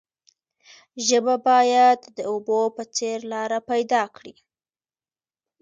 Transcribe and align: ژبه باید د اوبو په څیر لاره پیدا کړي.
ژبه 1.07 1.35
باید 1.47 1.99
د 2.17 2.17
اوبو 2.31 2.59
په 2.75 2.83
څیر 2.95 3.19
لاره 3.31 3.59
پیدا 3.69 4.03
کړي. 4.15 4.35